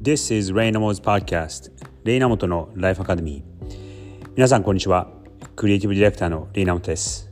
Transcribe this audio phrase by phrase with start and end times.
[0.00, 1.72] This is レイナモ s Podcast
[2.04, 5.08] レイナモトのライフアカデミー皆さんこんにちは。
[5.56, 7.28] クリエイティブディレクターのレイナモトです。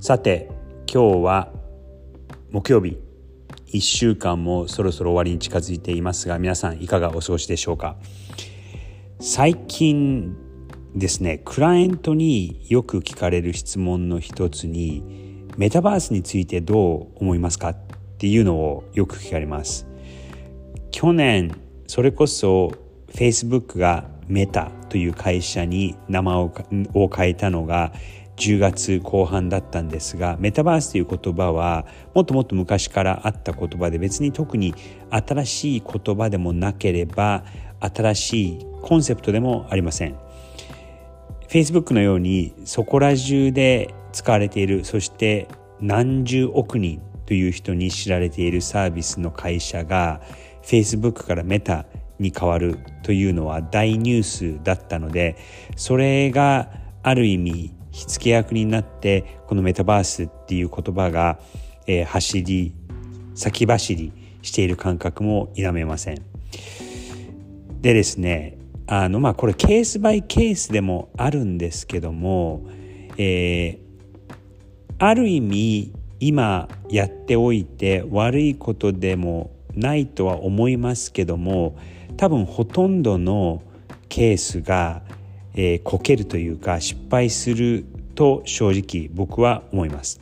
[0.00, 0.48] さて
[0.86, 1.52] 今日は
[2.52, 2.96] 木曜日。
[3.66, 7.96] 1週間もそろそろ終わりに近づいていますが皆さんいかがお過ごしでしょうか？
[9.18, 10.36] 最近
[10.94, 17.76] ですねクライアントによく聞かれる質問の一つにメタバースについてどう思いますかっ
[18.18, 19.88] ていうのをよく聞かれます。
[20.92, 22.72] 去年それこそ
[23.08, 26.52] Facebook がメタという会社に名前を
[27.14, 27.92] 変えたのが
[28.36, 34.74] 10月後半だったんですがメタバースという言葉はもっともっと昔からあった言葉で別に特に
[35.10, 37.44] 新しい言葉でもなければ
[37.80, 40.16] 新しいコンセプトでもありません。
[41.48, 45.48] Facebook のようにそこら中で使われているそして
[45.80, 50.20] 何十億人という人に知られているサービスの会社が
[50.66, 51.86] Facebook からメタ
[52.18, 54.22] に変わるというのは大ニュー
[54.58, 55.36] スだったので
[55.76, 56.70] それが
[57.02, 61.38] ある意味火付け役になってこのメタバースっていう言葉が、
[61.86, 62.74] えー、走り
[63.34, 66.22] 先走りしている感覚も否めません。
[67.80, 72.66] でですねあのまあこれケースバイケースでもあるんですけども、
[73.18, 81.76] えー、ある意味今やっておいて悪いことでもないとは思いますけども
[82.16, 83.62] 多分ほとんどの
[84.08, 85.02] ケースが、
[85.54, 90.20] えー、こけるというか失敗すると正直僕は思います。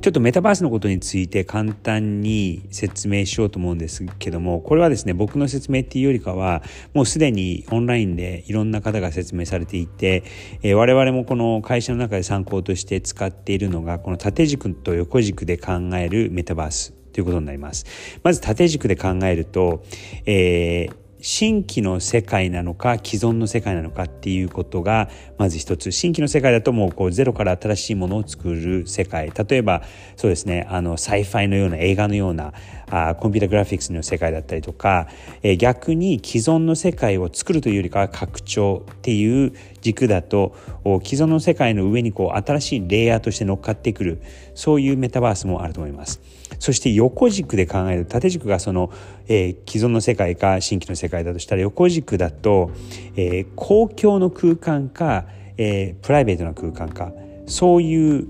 [0.00, 6.62] ちょっとメタバースのことについて簡単に説明しようと思うんですけどもこれはですね僕の説明っていうよりかは
[6.94, 10.24] もうすでにオンラインでいろんな方が説明されていて、
[10.62, 17.86] えー、我々もこの会社の中で参考として使っているのがこの縦軸と横軸で考えるメタバースということになります。
[18.22, 19.82] まず縦軸で考えると、
[20.26, 25.08] えー新規の世界なのか既存の世界なのかっていうことが
[25.38, 29.80] まず一つ新規の世界だともうこうゼロから新しいものを作る世界例えば
[30.16, 32.52] そうですねあの sci-fi のような映画のような
[32.90, 35.08] あコンピュータグラフィックスの世界だったりとか、
[35.42, 40.54] えー、逆に既存の世界を作るというよりかは拡張っていう軸だと
[41.02, 44.20] 既存の世界の上にこう新しいレイヤーとして乗っかってくる
[44.54, 46.20] そういうメタバースもあると思います。
[46.58, 48.90] そして横軸で考える縦軸がその、
[49.28, 52.70] えー、既存の世界か新規の世界だとしたら横軸だと、
[53.16, 55.26] えー、公共の空間か、
[55.56, 57.12] えー、プライベートな空間か
[57.46, 58.26] そういう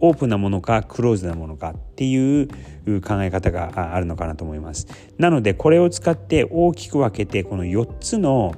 [0.00, 2.48] オープンなものかクローズなものかっていう
[3.00, 4.86] 考え方があるのかなと思います。
[5.18, 8.54] なのでこれを使って大きく分けてこの4つの、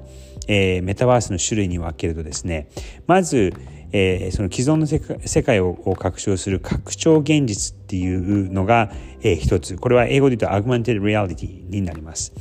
[0.47, 2.69] えー、メタバースの種類に分けるとですね
[3.06, 3.53] まず、
[3.93, 8.91] えー、その既存の世界を拡張する拡張現実っていうのが、
[9.22, 9.76] えー、一つ。
[9.76, 12.32] これは英語で言うと Augmented Reality になります。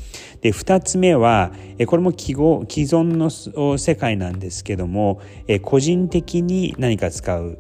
[0.41, 7.57] で二つ目は、えー、これも既既存の世界なんですけども、えー、個人的に何か使う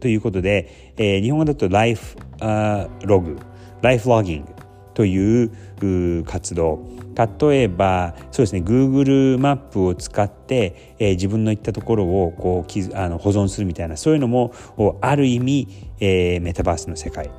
[0.00, 2.16] ということで、えー、日本語だとライフ
[3.04, 3.38] ログ。
[3.82, 4.53] ライフロギング。
[4.94, 6.86] という活動
[7.40, 14.52] 例えばそうですね Google マップを使って、えー、自分の行ったところをこうあの保存するみたいなそういうのも
[15.00, 15.68] ある意味、
[16.00, 17.30] えー、メタバースの世界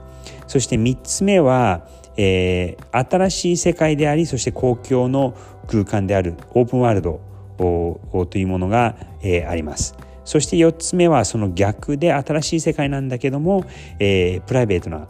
[0.47, 5.35] そして3つ目は、えー、新しい世界でありそして公共の
[5.67, 7.19] 空間であるオープンワールド
[7.57, 9.95] というものが、えー、あります。
[10.25, 13.63] そして4つ目はその逆で新しい世界なんだけども、
[13.99, 15.07] えー、プライベートな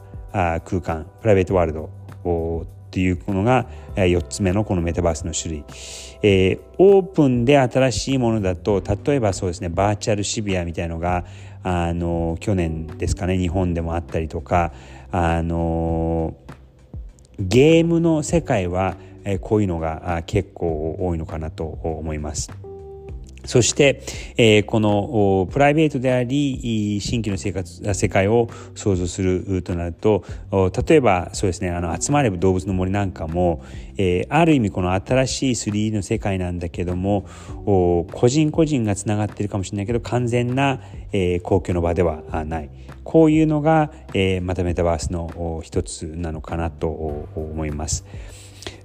[0.65, 1.89] 空間プライベートワールド
[2.25, 5.65] っていうのが4つ目のこのメタバースの種類、
[6.21, 11.25] えー、オープンで新しいものだと例えばそうですねバーチャル渋谷みたいのが
[11.63, 14.71] あの去年ですかね日本でもあったりとか
[15.11, 16.35] あの
[17.37, 18.95] ゲームの世界は
[19.41, 22.64] こういうのが結構多いのかなと思います。
[23.45, 24.01] そして、
[24.37, 30.23] えー、このプライベートであり新規の生活世界を創造するとなると
[30.87, 33.63] 例えばそうですねあの集まれば動物の森なんかも、
[33.97, 37.25] えー、ある意味この新しい 3D の世界なんだけども
[37.65, 40.81] 個人個人がつながっているかもしれないけど完全な、
[41.11, 42.69] えー、公共の場ではない
[43.05, 48.03] こういうのが、え、またメタバースの一つなのかなと思います。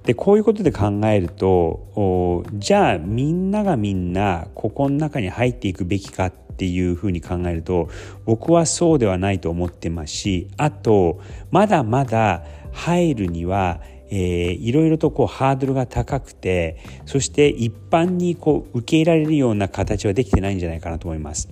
[0.05, 7.89] でこういうことで考えるとじゃあみんながみんなここの中に入っていくべきかっていうふうに考えると
[8.25, 11.21] 僕はそうではないと思ってますしあと
[11.51, 13.81] まだまだ入るには
[14.13, 21.47] えー、いろいろとこうハードルが高くてそして一般にこう受け入れられるような形はできてないんじゃないかなと思います。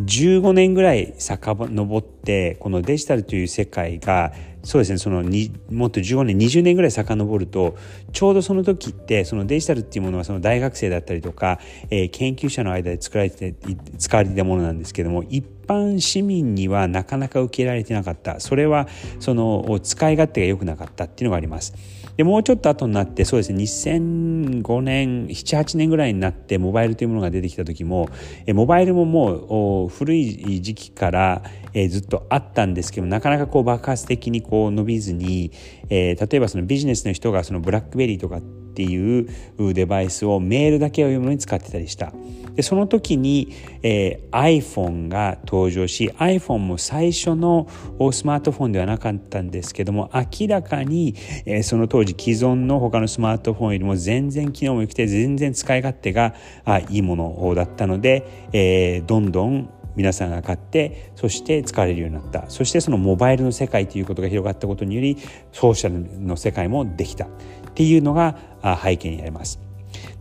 [0.00, 7.76] 15年ぐらい遡ってこのデジタルという世界がそうですねそのにもっと15年20年ぐらい遡ると
[8.12, 11.60] ちょうどその時ってそのデジタルっていうものはその大学生だったりとか、
[11.90, 13.54] えー、研究者の間で作られて
[13.98, 21.99] 使われていたものなんですけども一般市民にはなかなか受けられてなかったそれはその使い勝手が良くなかったっていうのがあります。
[22.20, 28.10] でもうちょっと後になってそうですね2005年78年ぐらいになってモバイルというものが出てきた時も
[28.48, 35.50] モバイルももう古い時期から、え、ずっとあったんですけどなかなかこう爆発的にこう伸びずに、
[35.88, 39.28] え、例えばそのビジネスの人がそのブラックベリーとかってっていう
[39.74, 42.12] デバイスをメールだけを読むのに使ってたりした。
[42.54, 43.52] でその時に、
[43.82, 47.68] えー、iPhone が登場し iPhone も最初の
[48.12, 51.14] スマートフォンではなかったんですけども明らかに、
[51.46, 56.34] えー、その当時既存の他のスマートフォンよりも全然機能も良くて全然使い勝手が
[56.64, 59.70] あいいものだったので、えー、どんどん
[60.00, 65.18] 皆さんが買ってそして使われるようになったそしてそのモバイルの世界ということが広がったことにより
[65.52, 67.28] ソーシャルの世界もできたっ
[67.74, 68.38] ていうのが
[68.82, 69.60] 背景にあります。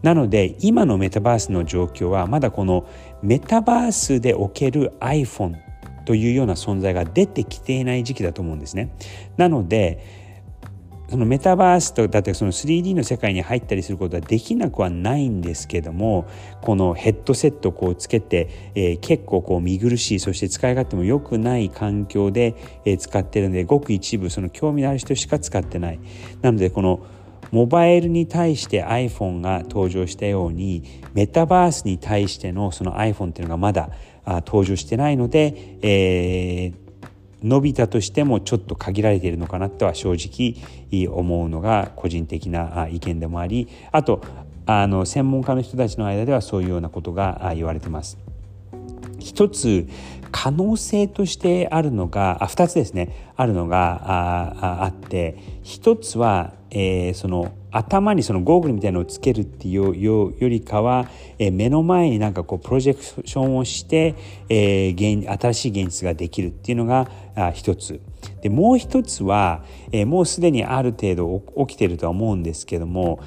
[0.02, 2.88] なので今のメタバースの状況はまだこの
[3.22, 5.56] メタバースでおける iPhone
[6.06, 8.94] というような存在が出てきていない時期だと思うんですね。
[9.38, 10.19] なので
[11.10, 16.28] そのメタバースとだってその 3D の世界に入ったりすることはできなくはないんですけども
[16.62, 26.00] このヘッドセットをこうつけて、えー、結構こう見苦しいそして使い勝手も良くない環境で、えー、使ってるのでごく一部その興味のある人しか使ってない。
[26.42, 27.06] なのでこの
[27.52, 30.84] モバイルに対して iPhone が登場したように
[31.14, 33.90] メタバースに対してのその iPhone っていうのがまだ
[34.46, 36.89] 登場してないので、えー、
[37.44, 44.22] 伸びたとしてもちょっと限られているのかなとは正直思うのが個人的な意見でもありあと
[44.66, 48.18] あの専門家の人たちの間ではそういうようなことが言われてます。
[49.20, 49.88] 一つ
[50.32, 61.08] 可能性としてあるのがあ2つですねあるのがあって一つは、えー、その頭にそのゴーグルみたいなのをつけるっていうよりかは、
[61.38, 64.16] えー、目の前になんかこうプロジェクションをして、
[64.50, 67.10] えー、現新しい現実ができるっていうのが
[67.52, 68.02] 一つ。
[68.42, 73.20] でもう一つは、えー、もうすでにある程度起きてるとは思うんですけども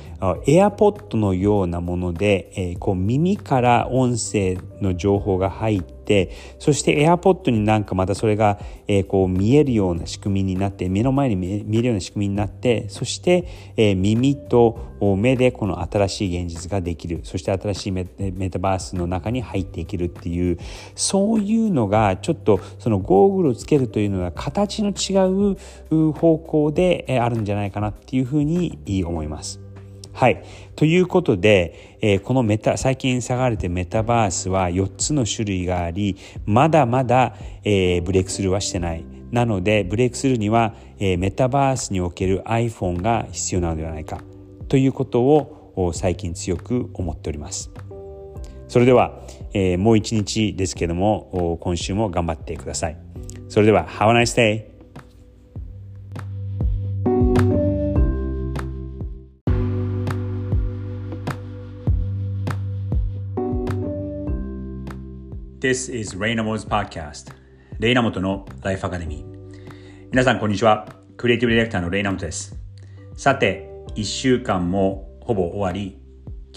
[0.46, 18.04] エアポッドのようなもので、えー、こう耳から音声の情報が入ってそしてエアポッドになんかまたそれが、えー、こう見えるような仕組みになって目の前に見えるような仕組みになってそして、え、耳と目でこの新しい現実ができるそして新しいメ
[18.50, 20.58] タバースの中に入っていけるっていう
[20.94, 25.54] そういうのがちょっとそのゴーグルをつけるといういうのは形の違
[25.90, 29.60] う方向であるんじゃないかなっていうふうに思います。
[30.12, 30.44] はい。
[30.76, 37.34] ということで、えー、このメタ、最近騒がれてメタバースは4つの種類があり、まだまだ、
[37.64, 39.04] えー、ブレイクスルーはしてない。
[39.30, 44.20] なので、ブレイクするには、えー、メタバースにおける iPhone が必要なのではないか。
[44.68, 47.70] ということを最近強く思っております。
[48.68, 49.22] それでは、
[49.54, 53.11] えー、もう一日ですけども、今週も頑張ってください。
[53.52, 54.64] それでは、Have a nice day!
[65.60, 67.34] This is Raynamo's Podcast
[67.78, 69.24] レイナモトのライフアカデミー。
[70.10, 70.88] 皆さんこんにちは。
[71.18, 72.56] クリエイティブディレクターのレイナモトです。
[73.18, 76.00] さて1週間もほぼ終わり。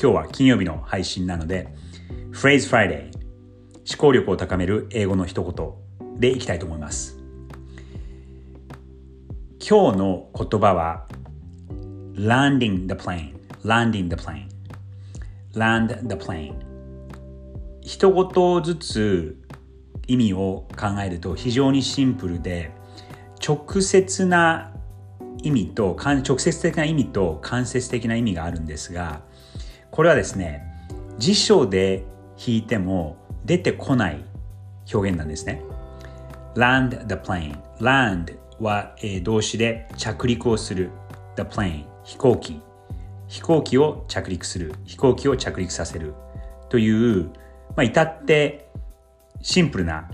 [0.02, 1.68] 今日は金曜日の配信なので
[2.32, 3.12] Phrase Friday
[3.84, 5.85] 思考力を高める英語の一言。
[6.18, 7.18] でいきたいと思います。
[9.68, 11.08] 今日の言葉は
[12.14, 14.48] landing the plane landing the plane
[15.54, 16.54] land the plane
[17.82, 19.38] 一言ずつ
[20.08, 22.72] 意味を考えると非常にシンプルで
[23.44, 24.72] 直接な
[25.42, 29.22] 意味と直接的な意味と間接的な意味があるんですが
[29.90, 30.62] これはですね
[31.18, 32.06] 辞書で
[32.38, 34.24] 引いても出てこない
[34.94, 35.64] 表現なんですね。
[36.56, 37.58] Land the plane.
[37.80, 40.92] land は、え、動詞で着陸をする。
[41.36, 41.86] the plane.
[42.04, 42.62] 飛行機。
[43.28, 44.74] 飛行機を着陸する。
[44.86, 46.14] 飛行機を着陸させる。
[46.70, 47.32] という
[47.76, 48.70] まあ、至って
[49.42, 50.10] シンプルな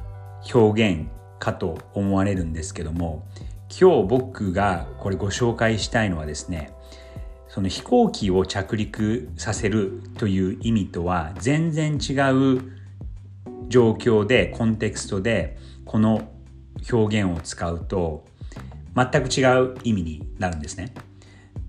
[0.53, 1.07] 表現
[1.39, 3.27] かと思われるんですけども
[3.69, 6.71] 今日僕がこれご紹介したいのはですね
[7.47, 12.80] その飛行機を着陸させるという意味とは全然違う
[13.71, 16.31] 状況でコンテクストでこの
[16.91, 18.25] 表現を使うと
[18.95, 20.93] 全く違う意味になるんですね。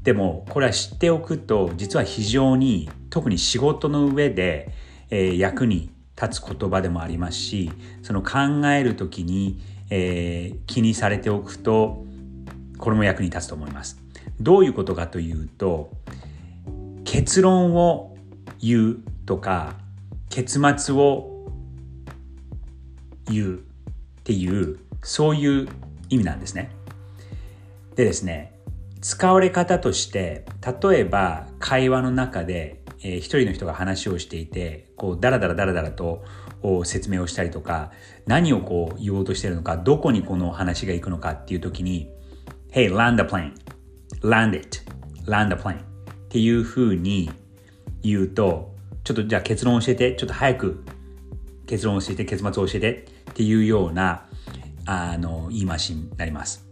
[0.02, 4.72] でもこれは知っておくと実は非常に特に仕事の上で
[5.12, 5.90] えー、役に
[6.20, 7.70] 立つ言葉でもありますし
[8.02, 12.06] その考える時に、えー、気にされておくと
[12.78, 14.00] これも役に立つと思います。
[14.40, 15.92] どういうことかというと
[17.04, 18.16] 結論を
[18.58, 19.76] 言うとか
[20.30, 21.31] 結末を
[23.32, 23.58] 言うっ
[24.24, 25.68] ていうそういう
[26.08, 26.70] 意味なんですね。
[27.96, 28.52] でですね
[29.00, 30.44] 使われ方として
[30.82, 36.22] 例えば会話の中で、えー、一人の人が話をしていてこうダラダラダラダラと
[36.84, 37.90] 説明をしたりとか
[38.26, 42.08] 何をこう言おうとしてるのかどこにこの話が行くのかっていう時に
[42.70, 43.52] Hey land a plane.
[44.22, 44.80] Land it.
[45.26, 45.80] Land a plane.
[45.80, 45.84] っ
[46.28, 47.30] ていうふうに
[48.02, 48.72] 言うと
[49.04, 50.14] ちょっとじゃあ結論を教えて。
[50.14, 50.84] ちょっと早く
[51.66, 53.11] 結論を教えて結末を教えて。
[53.32, 54.26] っていうような
[54.84, 56.66] あの言い回しになります。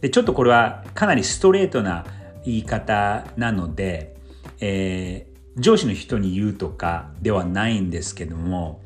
[0.00, 2.04] でちょっとこれはかなりストレートな
[2.44, 4.16] 言い方なので、
[4.60, 8.82] えー、上司の人に言うとかではないんですけども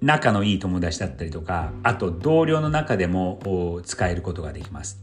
[0.00, 5.02] 仲のいい友達だったりとかあと同僚の中でも使えることができます。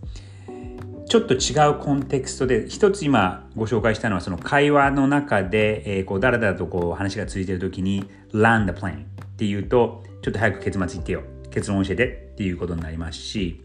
[1.05, 13.63] ちょっと違うコンテクストで一つ今ご紹介したのはその会話の中で、えー、こうだらだらとこう話が続いている時に land the plane っていうとちょっと早く結末言ってよ結論教えてっていうことになりますし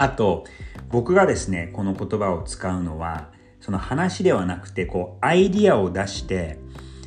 [0.00, 0.44] あと、
[0.88, 3.30] 僕がですね、この言葉を使うのは、
[3.60, 6.58] その話ではなくて、こう、アイディアを出して、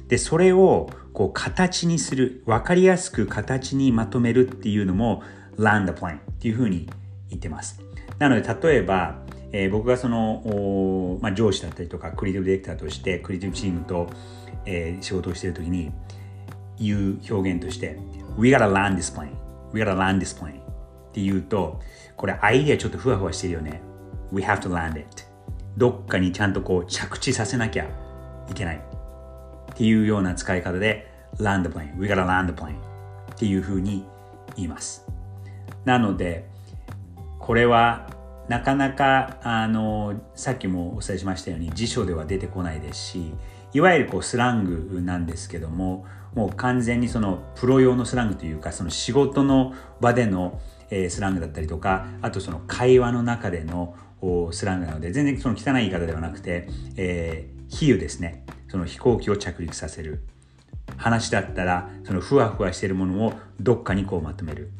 [0.07, 5.23] で、それを、こう、形にする、わかりやすく形にまとめるっていうのも、
[5.57, 6.87] land the plan っていうふうに
[7.29, 7.81] 言ってます。
[8.19, 14.07] なので、例えば、えー、僕がその、まあ、上司だったりとか、クリエイティブディレクターとして、クリエイティブチームと、
[14.65, 15.91] えー、仕事をしているときに、
[16.79, 17.97] 言う表現として、
[18.37, 19.31] We gotta land this plane.
[19.73, 20.59] We gotta land this plane.
[20.59, 21.79] って言うと、
[22.15, 23.81] これアイディアちょっとふわふわしてるよね。
[24.31, 25.23] We have to land it.
[25.77, 27.87] どっかにちゃんとこう着地させなきゃ
[28.49, 28.77] いけない。
[28.77, 31.97] っていうような使い方で land the plane.
[31.97, 32.75] We gotta land the plane.
[33.31, 34.05] っていうふうに
[34.55, 35.05] 言います。
[35.85, 36.47] なので、
[37.39, 38.07] これは
[38.47, 43.33] なかなかあのさっきもお伝えしましたように辞書では出てこないですし
[43.73, 50.59] いわゆるこうスラングなんですけどももう完全にそのプロ用のスラングというかその仕事の場での、
[51.09, 53.95] スラングだったりとかあとその会話の中での
[54.51, 58.45] スラングなので全然その汚い言い方ではなくて、えー、比喩ですね。
[58.69, 60.23] その飛行機を着陸させる。
[60.97, 64.71] 話だったらそのふわふわしているものをどっかにこうまとめる。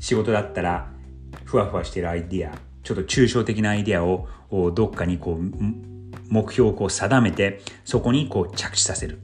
[0.00, 0.90] 仕事だったら
[1.44, 4.28] ふわふわしているアイディアちょっと抽象的なアイディアを
[4.72, 5.97] どっかにこう
[6.28, 9.20] 目標をこう定めてそこにこう着地させる。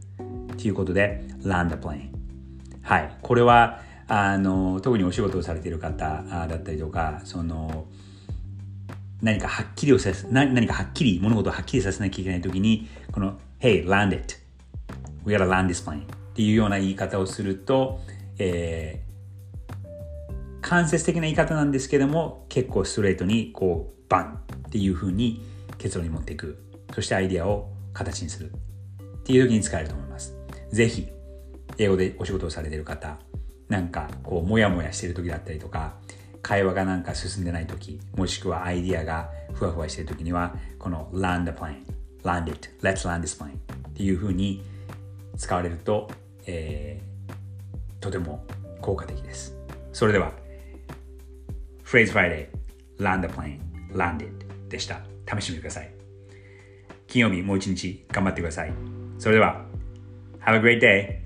[0.58, 2.08] ということで land the plane
[2.82, 3.16] はい。
[3.22, 7.86] これはあの特にお仕事をされている方だったりとかその
[9.22, 14.36] 何かはっきりをさせ何かはっきり物事をはっきりさせなきゃいけない時にこの Hey land it.
[15.24, 16.02] We gotta land this plane.
[16.02, 18.00] っていうような言い方をすると、
[18.38, 25.40] えー、間接的な言い方なんですけども結構ストレートにこうバンっていうふうに
[25.78, 26.63] 結論に持っていく。
[26.94, 30.36] そしてアイディアを形にするっていう時に使えると思います。
[30.70, 31.08] ぜひ
[31.78, 33.18] 英語でお仕事をされている方
[33.68, 35.94] なんかこうモヤモヤしている時だったりとか
[36.42, 41.84] 会話がなんか進んでない時もしくはアイディアがふわふわしている時にはこの land the plane
[42.22, 44.62] land it let's land this plane っていう風に
[45.36, 46.10] 使われると、
[46.46, 48.44] えー、とても
[48.80, 49.56] 効果的です。
[49.92, 50.32] それでは
[51.84, 52.48] Phrase Friday
[52.98, 53.60] land the plane
[53.92, 55.00] land it でした。
[55.26, 55.93] 試してみてください。
[57.14, 58.72] 金曜日もう一日頑張ってください。
[59.20, 59.64] それでは
[60.44, 61.23] Have a great day.